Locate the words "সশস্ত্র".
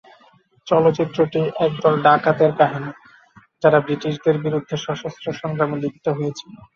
4.77-5.27